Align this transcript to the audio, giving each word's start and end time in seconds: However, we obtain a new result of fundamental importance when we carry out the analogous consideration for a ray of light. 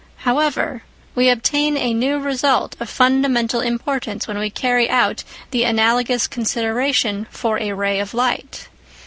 However, 0.25 0.81
we 1.13 1.29
obtain 1.29 1.77
a 1.77 1.93
new 1.93 2.17
result 2.19 2.75
of 2.79 2.89
fundamental 2.89 3.61
importance 3.61 4.27
when 4.27 4.39
we 4.39 4.49
carry 4.49 4.89
out 4.89 5.23
the 5.51 5.63
analogous 5.63 6.25
consideration 6.25 7.27
for 7.29 7.59
a 7.59 7.71
ray 7.73 7.99
of 7.99 8.15
light. 8.15 8.67